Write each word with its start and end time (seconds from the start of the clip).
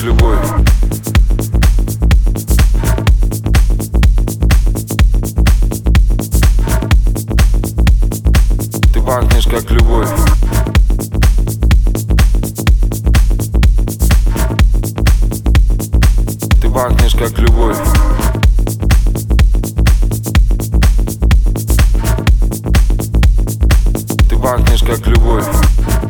как 0.00 0.06
любовь. 0.06 0.38
Ты 8.92 9.00
пахнешь 9.02 9.44
как 9.46 9.70
любовь. 9.70 10.08
Ты 16.60 16.70
пахнешь 16.70 17.14
как 17.14 17.38
любовь. 17.38 17.78
Ты 24.28 24.36
пахнешь 24.38 24.82
как 24.82 25.06
любовь 25.06 26.09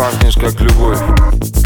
пахнешь 0.00 0.34
как 0.36 0.58
любовь 0.62 1.59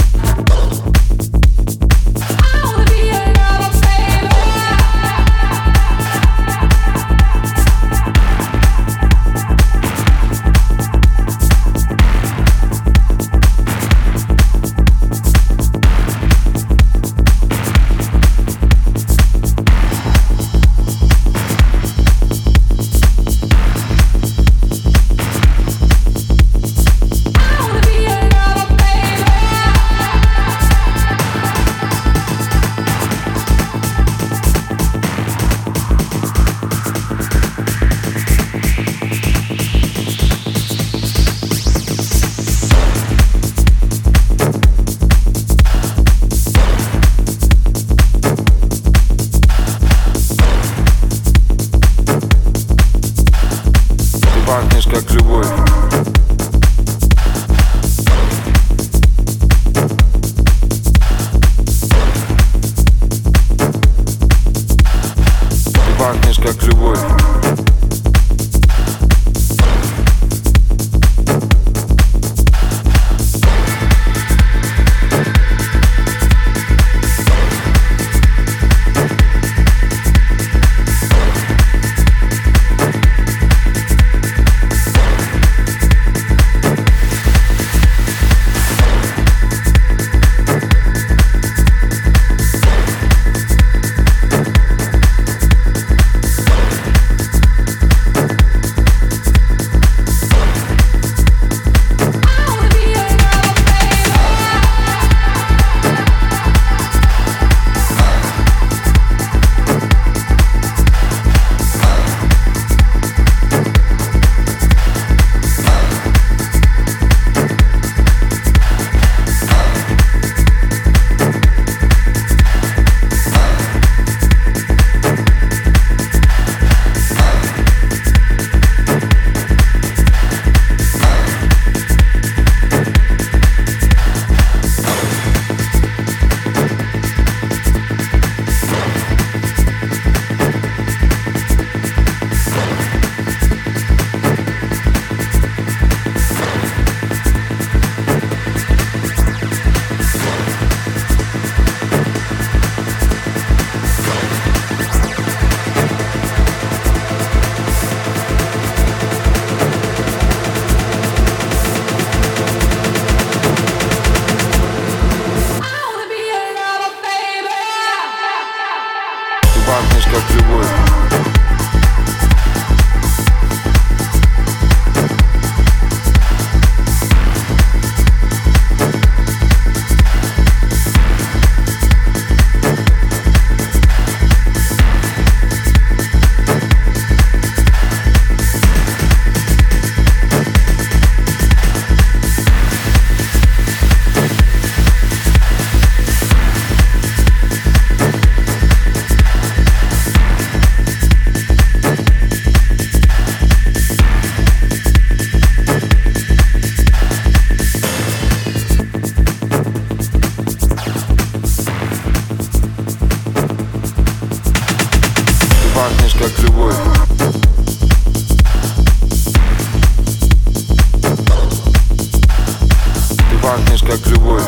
как 223.87 224.07
любовь 224.07 224.43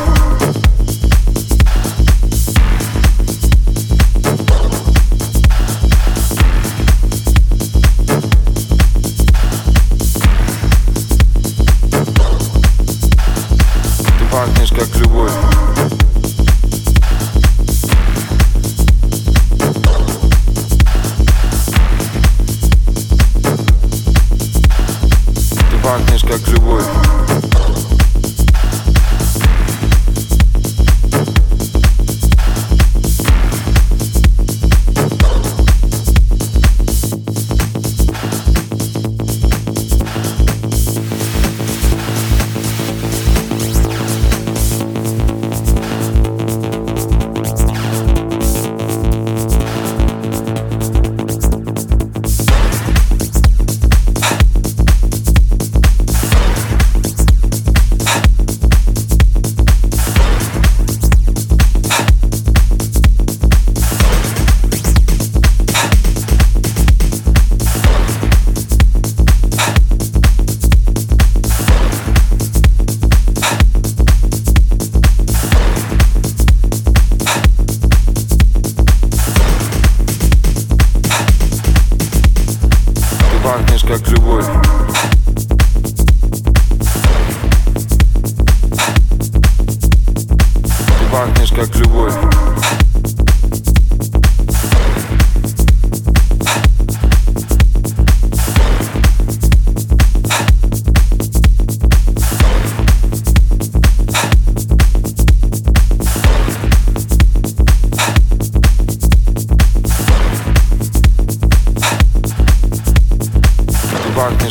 Ты 14.17 14.25
пахнешь 14.31 14.69
как 14.71 14.95
любовь 14.95 15.31
Ты 25.69 25.77
пахнешь 25.83 26.21
как 26.23 26.47
любовь 26.47 26.85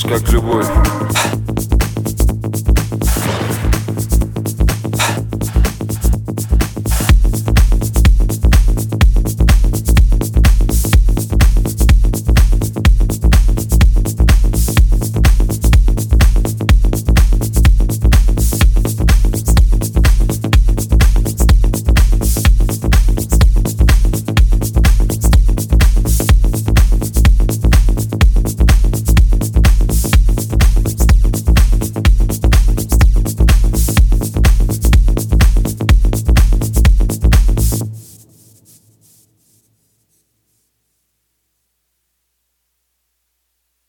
как 0.07 0.29
любовь. 0.31 0.67